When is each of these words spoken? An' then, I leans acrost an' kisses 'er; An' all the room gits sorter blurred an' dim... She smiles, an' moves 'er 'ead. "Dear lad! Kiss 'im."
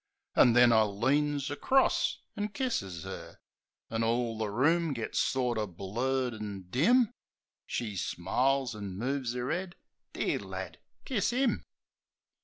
An' 0.35 0.53
then, 0.53 0.73
I 0.73 0.81
leans 0.81 1.51
acrost 1.51 2.21
an' 2.35 2.47
kisses 2.47 3.05
'er; 3.05 3.39
An' 3.91 4.01
all 4.03 4.35
the 4.35 4.49
room 4.49 4.93
gits 4.93 5.19
sorter 5.19 5.67
blurred 5.67 6.33
an' 6.33 6.63
dim... 6.71 7.13
She 7.67 7.95
smiles, 7.95 8.75
an' 8.75 8.97
moves 8.97 9.35
'er 9.35 9.51
'ead. 9.51 9.75
"Dear 10.13 10.39
lad! 10.39 10.79
Kiss 11.05 11.31
'im." 11.31 11.65